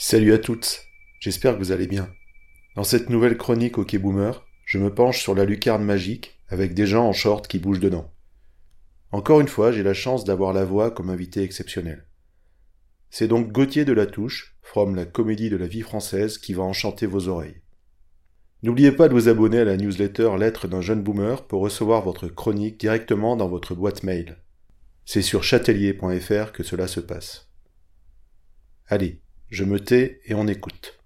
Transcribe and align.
Salut 0.00 0.32
à 0.32 0.38
toutes, 0.38 0.84
j'espère 1.18 1.54
que 1.54 1.58
vous 1.58 1.72
allez 1.72 1.88
bien. 1.88 2.08
Dans 2.76 2.84
cette 2.84 3.10
nouvelle 3.10 3.36
chronique 3.36 3.78
OK 3.78 3.96
Boomer, 3.96 4.46
je 4.64 4.78
me 4.78 4.94
penche 4.94 5.20
sur 5.20 5.34
la 5.34 5.44
lucarne 5.44 5.82
magique 5.82 6.40
avec 6.46 6.72
des 6.72 6.86
gens 6.86 7.08
en 7.08 7.12
short 7.12 7.48
qui 7.48 7.58
bougent 7.58 7.80
dedans. 7.80 8.14
Encore 9.10 9.40
une 9.40 9.48
fois, 9.48 9.72
j'ai 9.72 9.82
la 9.82 9.94
chance 9.94 10.24
d'avoir 10.24 10.52
la 10.52 10.64
voix 10.64 10.92
comme 10.92 11.10
invité 11.10 11.42
exceptionnel. 11.42 12.06
C'est 13.10 13.26
donc 13.26 13.50
Gauthier 13.50 13.84
de 13.84 13.92
la 13.92 14.06
Touche, 14.06 14.56
from 14.62 14.94
la 14.94 15.04
comédie 15.04 15.50
de 15.50 15.56
la 15.56 15.66
vie 15.66 15.82
française, 15.82 16.38
qui 16.38 16.54
va 16.54 16.62
enchanter 16.62 17.06
vos 17.06 17.26
oreilles. 17.26 17.60
N'oubliez 18.62 18.92
pas 18.92 19.08
de 19.08 19.14
vous 19.14 19.28
abonner 19.28 19.58
à 19.58 19.64
la 19.64 19.76
newsletter 19.76 20.30
Lettre 20.38 20.68
d'un 20.68 20.80
jeune 20.80 21.02
boomer 21.02 21.44
pour 21.48 21.60
recevoir 21.60 22.02
votre 22.02 22.28
chronique 22.28 22.78
directement 22.78 23.34
dans 23.34 23.48
votre 23.48 23.74
boîte 23.74 24.04
mail. 24.04 24.36
C'est 25.04 25.22
sur 25.22 25.42
chatelier.fr 25.42 26.52
que 26.52 26.62
cela 26.62 26.86
se 26.86 27.00
passe. 27.00 27.50
Allez, 28.86 29.20
je 29.50 29.64
me 29.64 29.80
tais 29.80 30.20
et 30.26 30.34
on 30.34 30.46
écoute. 30.46 30.97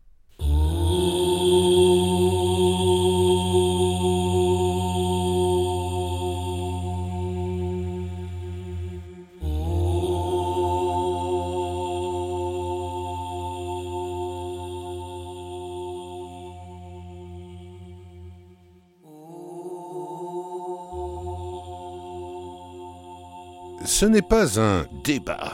Ce 23.84 24.06
n'est 24.06 24.22
pas 24.22 24.60
un 24.60 24.86
débat, 25.04 25.52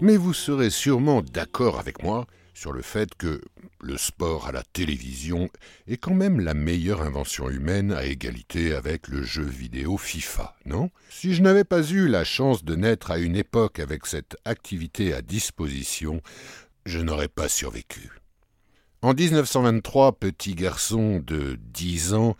mais 0.00 0.16
vous 0.16 0.32
serez 0.32 0.70
sûrement 0.70 1.22
d'accord 1.22 1.78
avec 1.78 2.02
moi 2.02 2.26
sur 2.54 2.72
le 2.72 2.82
fait 2.82 3.14
que 3.16 3.42
le 3.80 3.96
sport 3.98 4.46
à 4.46 4.52
la 4.52 4.62
télévision 4.62 5.48
est 5.88 5.96
quand 5.96 6.14
même 6.14 6.40
la 6.40 6.54
meilleure 6.54 7.02
invention 7.02 7.50
humaine 7.50 7.92
à 7.92 8.04
égalité 8.04 8.74
avec 8.74 9.08
le 9.08 9.22
jeu 9.24 9.42
vidéo 9.42 9.98
FIFA, 9.98 10.56
non? 10.66 10.90
Si 11.10 11.34
je 11.34 11.42
n'avais 11.42 11.64
pas 11.64 11.82
eu 11.82 12.06
la 12.06 12.24
chance 12.24 12.64
de 12.64 12.76
naître 12.76 13.10
à 13.10 13.18
une 13.18 13.36
époque 13.36 13.80
avec 13.80 14.06
cette 14.06 14.36
activité 14.44 15.12
à 15.12 15.20
disposition, 15.20 16.20
je 16.86 17.00
n'aurais 17.00 17.28
pas 17.28 17.48
survécu. 17.48 18.10
En 19.02 19.14
1923, 19.14 20.12
petit 20.12 20.54
garçon 20.54 21.20
de 21.26 21.58
10 21.60 22.14
ans, 22.14 22.36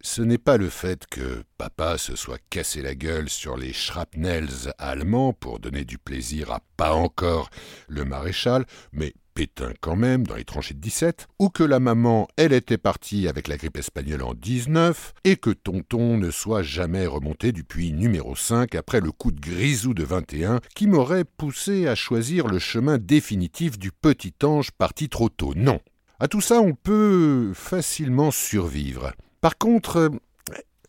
ce 0.00 0.22
n'est 0.22 0.38
pas 0.38 0.56
le 0.56 0.68
fait 0.68 1.06
que 1.06 1.42
papa 1.58 1.98
se 1.98 2.16
soit 2.16 2.40
cassé 2.50 2.82
la 2.82 2.94
gueule 2.94 3.28
sur 3.28 3.56
les 3.56 3.72
shrapnels 3.72 4.72
allemands 4.78 5.32
pour 5.32 5.58
donner 5.58 5.84
du 5.84 5.98
plaisir 5.98 6.52
à 6.52 6.60
pas 6.76 6.92
encore 6.92 7.50
le 7.88 8.04
maréchal, 8.04 8.66
mais 8.92 9.14
Pétain 9.36 9.72
quand 9.82 9.96
même 9.96 10.26
dans 10.26 10.34
les 10.34 10.44
tranchées 10.44 10.74
de 10.74 10.80
17, 10.80 11.28
ou 11.38 11.50
que 11.50 11.62
la 11.62 11.78
maman, 11.78 12.26
elle 12.36 12.54
était 12.54 12.78
partie 12.78 13.28
avec 13.28 13.48
la 13.48 13.58
grippe 13.58 13.76
espagnole 13.76 14.22
en 14.22 14.32
19, 14.32 15.12
et 15.24 15.36
que 15.36 15.50
tonton 15.50 16.16
ne 16.16 16.30
soit 16.30 16.62
jamais 16.62 17.06
remonté 17.06 17.52
du 17.52 17.62
puits 17.62 17.92
numéro 17.92 18.34
5 18.34 18.74
après 18.74 19.00
le 19.00 19.12
coup 19.12 19.32
de 19.32 19.40
grisou 19.40 19.92
de 19.92 20.04
21 20.04 20.60
qui 20.74 20.86
m'aurait 20.86 21.24
poussé 21.24 21.86
à 21.86 21.94
choisir 21.94 22.46
le 22.46 22.58
chemin 22.58 22.96
définitif 22.96 23.78
du 23.78 23.92
petit 23.92 24.34
ange 24.42 24.70
parti 24.70 25.10
trop 25.10 25.28
tôt. 25.28 25.52
Non. 25.54 25.80
À 26.18 26.28
tout 26.28 26.40
ça, 26.40 26.62
on 26.62 26.72
peut 26.72 27.52
facilement 27.54 28.30
survivre. 28.30 29.12
Par 29.46 29.58
contre, 29.58 30.10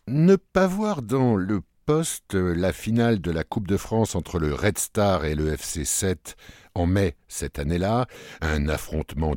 ne 0.08 0.34
pas 0.34 0.66
voir 0.66 1.02
dans 1.02 1.36
le 1.36 1.60
poste 1.86 2.34
la 2.34 2.72
finale 2.72 3.20
de 3.20 3.30
la 3.30 3.44
Coupe 3.44 3.68
de 3.68 3.76
France 3.76 4.16
entre 4.16 4.40
le 4.40 4.52
Red 4.52 4.78
Star 4.78 5.24
et 5.26 5.36
le 5.36 5.52
FC 5.52 5.84
7 5.84 6.34
en 6.74 6.86
mai 6.86 7.14
cette 7.28 7.60
année-là, 7.60 8.08
un 8.40 8.68
affrontement 8.68 9.34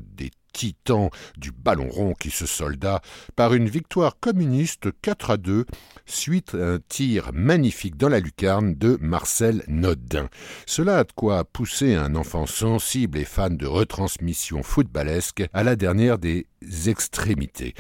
titan 0.52 1.10
du 1.38 1.52
ballon 1.52 1.90
rond 1.90 2.14
qui 2.14 2.30
se 2.30 2.46
solda 2.46 3.02
par 3.36 3.54
une 3.54 3.70
victoire 3.70 4.20
communiste 4.20 4.90
4 5.02 5.32
à 5.32 5.38
2 5.38 5.66
suite 6.06 6.56
à 6.56 6.74
un 6.74 6.80
tir 6.80 7.32
magnifique 7.34 7.98
dans 7.98 8.10
la 8.10 8.20
lucarne 8.20 8.76
de 8.76 8.98
Marcel 9.02 9.64
Nodin. 9.68 10.30
Cela 10.66 11.00
a 11.00 11.04
de 11.04 11.12
quoi 11.14 11.44
pousser 11.44 11.96
un 11.96 12.16
enfant 12.16 12.46
sensible 12.46 13.18
et 13.18 13.26
fan 13.26 13.58
de 13.58 13.68
retransmission 13.68 14.64
footballesque 14.64 15.44
à 15.54 15.64
la 15.64 15.76
dernière 15.76 16.18
des 16.18 16.48
extrémités. 16.86 17.74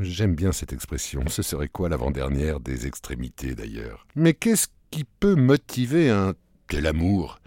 J'aime 0.00 0.34
bien 0.34 0.52
cette 0.52 0.72
expression. 0.72 1.22
Ce 1.28 1.42
serait 1.42 1.68
quoi 1.68 1.88
l'avant-dernière 1.88 2.60
des 2.60 2.86
extrémités 2.86 3.54
d'ailleurs? 3.54 4.06
Mais 4.16 4.34
qu'est-ce 4.34 4.68
qui 4.90 5.04
peut 5.04 5.34
motiver 5.34 6.10
un 6.10 6.34
tel 6.68 6.86
amour? 6.86 7.38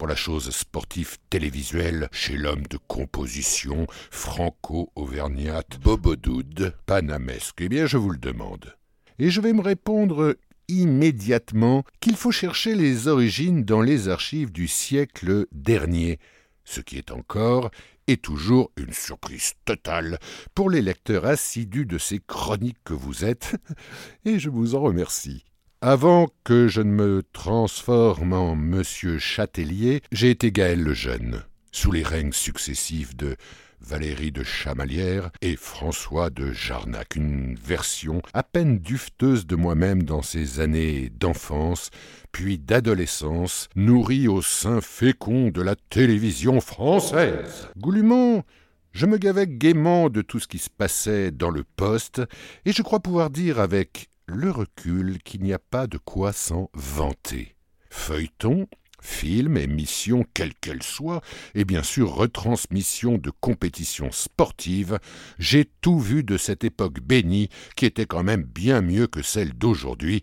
Pour 0.00 0.08
la 0.08 0.16
chose 0.16 0.48
sportive 0.48 1.18
télévisuelle 1.28 2.08
chez 2.10 2.38
l'homme 2.38 2.66
de 2.70 2.78
composition 2.78 3.86
franco-auvergnate 4.10 5.78
Bobodoud, 5.78 6.74
panamesque 6.86 7.58
Eh 7.60 7.68
bien, 7.68 7.84
je 7.84 7.98
vous 7.98 8.08
le 8.08 8.16
demande. 8.16 8.74
Et 9.18 9.28
je 9.28 9.42
vais 9.42 9.52
me 9.52 9.60
répondre 9.60 10.38
immédiatement 10.68 11.84
qu'il 12.00 12.16
faut 12.16 12.32
chercher 12.32 12.74
les 12.74 13.08
origines 13.08 13.62
dans 13.62 13.82
les 13.82 14.08
archives 14.08 14.52
du 14.52 14.68
siècle 14.68 15.46
dernier, 15.52 16.18
ce 16.64 16.80
qui 16.80 16.96
est 16.96 17.10
encore 17.10 17.70
et 18.06 18.16
toujours 18.16 18.72
une 18.78 18.94
surprise 18.94 19.52
totale 19.66 20.18
pour 20.54 20.70
les 20.70 20.80
lecteurs 20.80 21.26
assidus 21.26 21.84
de 21.84 21.98
ces 21.98 22.20
chroniques 22.20 22.82
que 22.84 22.94
vous 22.94 23.26
êtes, 23.26 23.54
et 24.24 24.38
je 24.38 24.48
vous 24.48 24.74
en 24.74 24.80
remercie. 24.80 25.44
Avant 25.82 26.28
que 26.44 26.68
je 26.68 26.82
ne 26.82 26.90
me 26.90 27.22
transforme 27.32 28.34
en 28.34 28.54
Monsieur 28.54 29.18
Châtelier, 29.18 30.02
j'ai 30.12 30.28
été 30.28 30.52
Gaël 30.52 30.82
le 30.82 30.92
Jeune, 30.92 31.42
sous 31.72 31.90
les 31.90 32.02
règnes 32.02 32.34
successifs 32.34 33.16
de 33.16 33.34
Valérie 33.80 34.30
de 34.30 34.42
Chamalières 34.42 35.30
et 35.40 35.56
François 35.56 36.28
de 36.28 36.52
Jarnac, 36.52 37.16
une 37.16 37.54
version 37.54 38.20
à 38.34 38.42
peine 38.42 38.78
dufteuse 38.78 39.46
de 39.46 39.56
moi-même 39.56 40.02
dans 40.02 40.20
ces 40.20 40.60
années 40.60 41.10
d'enfance, 41.18 41.88
puis 42.30 42.58
d'adolescence, 42.58 43.70
nourrie 43.74 44.28
au 44.28 44.42
sein 44.42 44.82
fécond 44.82 45.48
de 45.48 45.62
la 45.62 45.76
télévision 45.76 46.60
française. 46.60 47.68
Goulûment, 47.78 48.44
je 48.92 49.06
me 49.06 49.16
gavais 49.16 49.46
gaiement 49.46 50.10
de 50.10 50.20
tout 50.20 50.40
ce 50.40 50.46
qui 50.46 50.58
se 50.58 50.68
passait 50.68 51.30
dans 51.30 51.50
le 51.50 51.64
poste, 51.64 52.20
et 52.66 52.72
je 52.72 52.82
crois 52.82 53.00
pouvoir 53.00 53.30
dire 53.30 53.58
avec 53.58 54.10
le 54.30 54.50
recul 54.50 55.18
qu'il 55.22 55.42
n'y 55.42 55.52
a 55.52 55.58
pas 55.58 55.86
de 55.86 55.98
quoi 55.98 56.32
s'en 56.32 56.70
vanter. 56.74 57.56
Feuilleton, 57.90 58.68
film, 59.02 59.56
émission, 59.56 60.24
quelle 60.34 60.54
qu'elle 60.54 60.82
soit, 60.82 61.20
et 61.54 61.64
bien 61.64 61.82
sûr 61.82 62.14
retransmission 62.14 63.18
de 63.18 63.30
compétitions 63.30 64.12
sportives, 64.12 64.98
j'ai 65.38 65.64
tout 65.80 65.98
vu 65.98 66.22
de 66.22 66.36
cette 66.36 66.64
époque 66.64 67.00
bénie 67.00 67.48
qui 67.76 67.86
était 67.86 68.06
quand 68.06 68.22
même 68.22 68.44
bien 68.44 68.82
mieux 68.82 69.06
que 69.06 69.22
celle 69.22 69.52
d'aujourd'hui, 69.52 70.22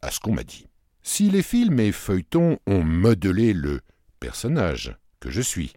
à 0.00 0.10
ce 0.10 0.20
qu'on 0.20 0.34
m'a 0.34 0.44
dit. 0.44 0.66
Si 1.02 1.30
les 1.30 1.42
films 1.42 1.80
et 1.80 1.92
feuilletons 1.92 2.58
ont 2.66 2.82
modelé 2.82 3.52
le 3.52 3.80
personnage 4.20 4.96
que 5.20 5.30
je 5.30 5.42
suis, 5.42 5.74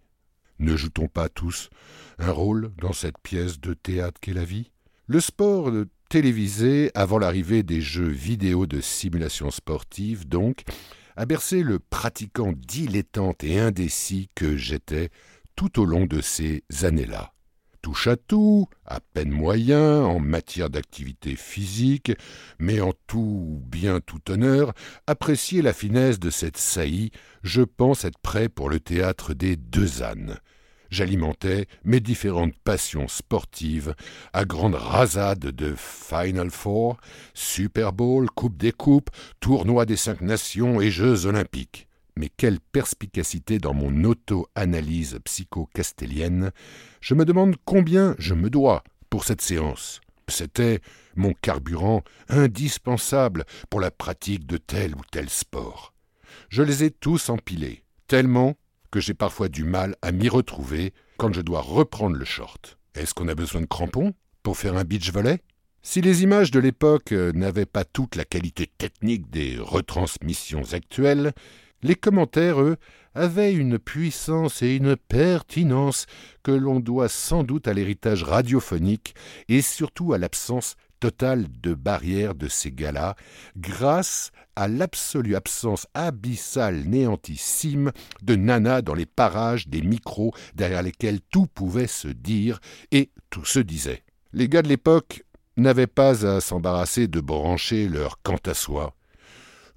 ne 0.59 0.75
joue-t-on 0.77 1.07
pas 1.07 1.27
tous 1.27 1.69
un 2.17 2.31
rôle 2.31 2.71
dans 2.77 2.93
cette 2.93 3.19
pièce 3.19 3.59
de 3.59 3.73
théâtre 3.73 4.19
qu'est 4.21 4.33
la 4.33 4.45
vie? 4.45 4.71
Le 5.05 5.19
sport 5.19 5.71
télévisé 6.09 6.91
avant 6.95 7.17
l'arrivée 7.17 7.63
des 7.63 7.81
jeux 7.81 8.07
vidéo 8.07 8.65
de 8.65 8.81
simulation 8.81 9.51
sportive, 9.51 10.27
donc, 10.27 10.63
a 11.15 11.25
bercé 11.25 11.63
le 11.63 11.79
pratiquant 11.79 12.53
dilettante 12.55 13.43
et 13.43 13.59
indécis 13.59 14.29
que 14.35 14.55
j'étais 14.55 15.09
tout 15.55 15.81
au 15.81 15.85
long 15.85 16.05
de 16.05 16.21
ces 16.21 16.63
années-là. 16.83 17.33
Touche 17.81 18.07
à 18.07 18.17
tout, 18.17 18.67
à 18.85 18.99
peine 18.99 19.31
moyen 19.31 20.03
en 20.03 20.19
matière 20.19 20.69
d'activité 20.69 21.35
physique, 21.35 22.11
mais 22.59 22.81
en 22.81 22.93
tout 23.07 23.61
bien 23.65 23.99
tout 23.99 24.31
honneur, 24.31 24.73
apprécier 25.07 25.61
la 25.61 25.73
finesse 25.73 26.19
de 26.19 26.29
cette 26.29 26.57
saillie, 26.57 27.11
je 27.43 27.61
pense 27.61 28.05
être 28.05 28.19
prêt 28.19 28.49
pour 28.49 28.69
le 28.69 28.79
théâtre 28.79 29.33
des 29.33 29.55
deux 29.55 30.03
ânes 30.03 30.37
j'alimentais 30.89 31.67
mes 31.83 31.99
différentes 31.99 32.57
passions 32.63 33.07
sportives 33.07 33.95
à 34.33 34.45
grande 34.45 34.75
rasade 34.75 35.39
de 35.39 35.73
Final 35.77 36.49
Four, 36.49 36.97
Super 37.33 37.93
Bowl, 37.93 38.29
Coupe 38.29 38.57
des 38.57 38.71
Coupes, 38.71 39.09
Tournoi 39.39 39.85
des 39.85 39.97
Cinq 39.97 40.21
Nations 40.21 40.81
et 40.81 40.89
Jeux 40.89 41.25
Olympiques. 41.25 41.87
Mais 42.17 42.29
quelle 42.35 42.59
perspicacité 42.59 43.59
dans 43.59 43.73
mon 43.73 44.03
auto-analyse 44.03 45.19
psycho-castellienne 45.23 46.51
Je 46.99 47.13
me 47.13 47.25
demande 47.25 47.55
combien 47.63 48.15
je 48.17 48.33
me 48.33 48.49
dois 48.49 48.83
pour 49.09 49.23
cette 49.23 49.41
séance. 49.41 50.01
C'était 50.27 50.81
mon 51.15 51.33
carburant 51.33 52.03
indispensable 52.27 53.45
pour 53.69 53.79
la 53.79 53.91
pratique 53.91 54.45
de 54.45 54.57
tel 54.57 54.95
ou 54.95 55.01
tel 55.11 55.29
sport. 55.29 55.93
Je 56.49 56.63
les 56.63 56.83
ai 56.83 56.91
tous 56.91 57.29
empilés, 57.29 57.83
tellement 58.07 58.55
que 58.91 58.99
j'ai 58.99 59.13
parfois 59.13 59.49
du 59.49 59.63
mal 59.63 59.95
à 60.01 60.11
m'y 60.11 60.29
retrouver 60.29 60.93
quand 61.17 61.33
je 61.33 61.41
dois 61.41 61.61
reprendre 61.61 62.15
le 62.15 62.25
short. 62.25 62.77
Est-ce 62.95 63.13
qu'on 63.13 63.27
a 63.27 63.35
besoin 63.35 63.61
de 63.61 63.65
crampons 63.65 64.13
pour 64.43 64.57
faire 64.57 64.77
un 64.77 64.83
beach 64.83 65.11
volley? 65.11 65.39
Si 65.81 66.01
les 66.01 66.23
images 66.23 66.51
de 66.51 66.59
l'époque 66.59 67.11
euh, 67.11 67.31
n'avaient 67.33 67.65
pas 67.65 67.85
toute 67.85 68.15
la 68.15 68.25
qualité 68.25 68.67
technique 68.67 69.29
des 69.29 69.57
retransmissions 69.57 70.73
actuelles, 70.73 71.31
les 71.83 71.95
commentaires, 71.95 72.61
eux, 72.61 72.77
avait 73.13 73.53
une 73.53 73.79
puissance 73.79 74.61
et 74.61 74.75
une 74.75 74.95
pertinence 74.95 76.05
que 76.43 76.51
l'on 76.51 76.79
doit 76.79 77.09
sans 77.09 77.43
doute 77.43 77.67
à 77.67 77.73
l'héritage 77.73 78.23
radiophonique 78.23 79.15
et 79.47 79.61
surtout 79.61 80.13
à 80.13 80.17
l'absence 80.17 80.75
totale 80.99 81.47
de 81.61 81.73
barrière 81.73 82.35
de 82.35 82.47
ces 82.47 82.71
galas, 82.71 83.15
grâce 83.55 84.31
à 84.55 84.67
l'absolue 84.67 85.35
absence 85.35 85.87
abyssale 85.93 86.83
néantissime 86.85 87.91
de 88.23 88.35
Nana 88.35 88.81
dans 88.81 88.95
les 88.95 89.05
parages 89.05 89.67
des 89.67 89.81
micros 89.81 90.33
derrière 90.55 90.83
lesquels 90.83 91.21
tout 91.21 91.47
pouvait 91.47 91.87
se 91.87 92.07
dire 92.07 92.59
et 92.91 93.11
tout 93.29 93.45
se 93.45 93.59
disait. 93.59 94.03
Les 94.33 94.49
gars 94.49 94.61
de 94.61 94.69
l'époque 94.69 95.23
n'avaient 95.57 95.87
pas 95.87 96.25
à 96.25 96.41
s'embarrasser 96.41 97.07
de 97.07 97.19
brancher 97.19 97.87
leur 97.87 98.21
quant 98.21 98.39
à 98.45 98.53
soi. 98.53 98.93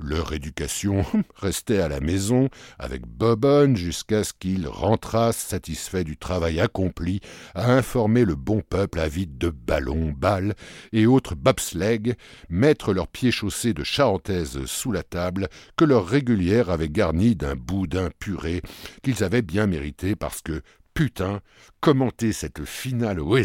Leur 0.02 0.32
éducation 0.32 1.04
restait 1.36 1.80
à 1.80 1.88
la 1.88 2.00
maison 2.00 2.48
avec 2.78 3.06
Bobonne 3.06 3.76
jusqu'à 3.76 4.24
ce 4.24 4.32
qu'ils 4.32 4.66
rentrassent 4.66 5.36
satisfaits 5.36 6.04
du 6.04 6.16
travail 6.16 6.60
accompli 6.60 7.20
à 7.54 7.72
informer 7.72 8.24
le 8.24 8.34
bon 8.34 8.62
peuple 8.62 8.98
avide 8.98 9.36
de 9.36 9.50
ballons, 9.50 10.12
balles 10.16 10.54
et 10.92 11.06
autres 11.06 11.34
bobsleigh, 11.34 12.14
mettre 12.48 12.94
leurs 12.94 13.08
pieds 13.08 13.30
chaussés 13.30 13.74
de 13.74 13.84
charentaises 13.84 14.64
sous 14.64 14.92
la 14.92 15.02
table 15.02 15.48
que 15.76 15.84
leur 15.84 16.06
régulière 16.06 16.70
avait 16.70 16.88
garni 16.88 17.36
d'un 17.36 17.56
boudin 17.56 18.08
puré 18.18 18.62
qu'ils 19.02 19.22
avaient 19.22 19.42
bien 19.42 19.66
mérité 19.66 20.16
parce 20.16 20.40
que 20.40 20.62
putain, 21.00 21.40
commenter 21.80 22.30
cette 22.30 22.66
finale 22.66 23.20
au 23.20 23.38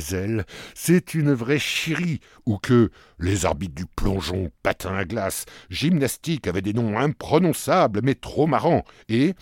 c'est 0.73 1.13
une 1.13 1.31
vraie 1.31 1.57
chirie, 1.57 2.19
ou 2.45 2.57
que 2.57 2.91
les 3.17 3.45
arbitres 3.45 3.75
du 3.75 3.85
plongeon, 3.85 4.51
patin 4.61 4.93
à 4.93 5.05
glace, 5.05 5.45
gymnastique 5.69 6.47
avaient 6.47 6.61
des 6.61 6.73
noms 6.73 6.99
imprononçables 6.99 8.01
mais 8.03 8.15
trop 8.15 8.45
marrants, 8.45 8.83
et 9.07 9.35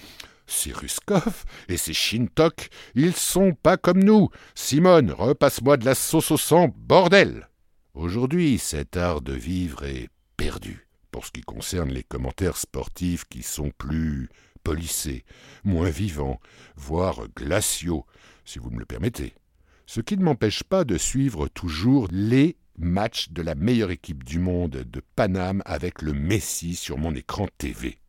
c'est 0.46 0.74
Ruskov 0.74 1.44
et 1.70 1.78
c'est 1.78 1.94
Shintok, 1.94 2.70
ils 2.94 3.16
sont 3.16 3.54
pas 3.54 3.78
comme 3.78 4.04
nous. 4.04 4.30
Simone, 4.54 5.12
repasse-moi 5.12 5.78
de 5.78 5.86
la 5.86 5.96
sauce 5.96 6.30
au 6.30 6.38
sang, 6.38 6.70
bordel. 6.78 7.50
Aujourd'hui, 7.96 8.60
cet 8.60 8.96
art 8.96 9.22
de 9.22 9.34
vivre 9.34 9.86
est 9.86 10.10
perdu. 10.38 10.88
Pour 11.10 11.26
ce 11.26 11.32
qui 11.32 11.42
concerne 11.42 11.90
les 11.90 12.04
commentaires 12.04 12.58
sportifs 12.58 13.26
qui 13.26 13.42
sont 13.42 13.72
plus 13.76 14.30
polissés, 14.64 15.24
moins 15.64 15.90
vivants, 15.90 16.40
voire 16.76 17.28
glaciaux, 17.36 18.06
si 18.46 18.60
vous 18.60 18.70
me 18.70 18.80
le 18.80 18.86
permettez. 18.86 19.34
Ce 19.86 20.02
qui 20.02 20.18
ne 20.18 20.24
m'empêche 20.24 20.64
pas 20.64 20.86
de 20.86 20.98
suivre 20.98 21.48
toujours 21.48 22.08
les 22.12 22.58
matchs 22.78 23.30
de 23.30 23.42
la 23.42 23.56
meilleure 23.56 23.92
équipe 23.92 24.24
du 24.24 24.40
monde 24.40 24.84
de 24.90 25.02
Paname 25.16 25.62
avec 25.66 26.02
le 26.02 26.14
Messi 26.14 26.76
sur 26.76 26.98
mon 26.98 27.14
écran 27.14 27.48
TV. 27.58 28.00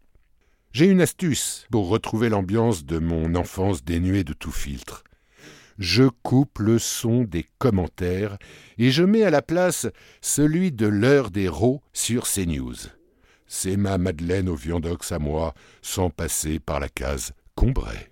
J'ai 0.73 0.87
une 0.87 1.01
astuce 1.01 1.67
pour 1.71 1.89
retrouver 1.89 2.29
l'ambiance 2.29 2.85
de 2.85 2.99
mon 2.99 3.35
enfance 3.35 3.85
dénuée 3.85 4.25
de 4.25 4.33
tout 4.33 4.51
filtre. 4.51 5.05
Je 5.79 6.05
coupe 6.05 6.59
le 6.59 6.79
son 6.79 7.23
des 7.23 7.47
commentaires 7.59 8.39
et 8.79 8.91
je 8.91 9.03
mets 9.03 9.25
à 9.25 9.31
la 9.31 9.43
place 9.43 9.87
celui 10.21 10.73
de 10.73 10.87
l'heure 10.87 11.31
des 11.31 11.49
rots 11.49 11.83
sur 11.93 12.25
CNews. 12.25 12.75
C'est 13.57 13.77
ma 13.77 13.99
Madeleine 13.99 14.49
au 14.49 14.57
viandox 14.57 15.13
à 15.13 15.21
moi, 15.21 15.55
sans 15.81 16.11
passer 16.11 16.59
par 16.59 16.81
la 16.81 16.89
case 16.89 17.33
Combray. 17.55 18.11